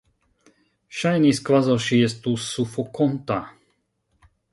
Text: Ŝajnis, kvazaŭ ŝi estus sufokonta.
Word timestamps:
Ŝajnis, 1.01 1.41
kvazaŭ 1.49 1.75
ŝi 1.87 1.99
estus 2.07 2.47
sufokonta. 2.55 3.37